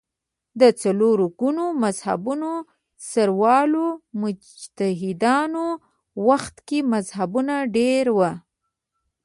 د 0.59 0.61
څلور 0.81 1.17
ګونو 1.39 1.65
مذهبونو 1.83 2.51
سروالو 3.11 3.85
مجتهدانو 4.21 5.65
وخت 6.27 6.55
کې 6.67 6.79
مذهبونه 6.93 7.55
ډېر 7.77 8.05
وو 8.17 8.31